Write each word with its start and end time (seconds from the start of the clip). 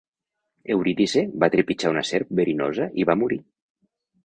Eurídice 0.75 1.23
va 1.43 1.51
trepitjar 1.57 1.93
una 1.95 2.05
serp 2.13 2.33
verinosa 2.41 2.91
i 3.03 3.09
va 3.13 3.19
morir. 3.25 3.41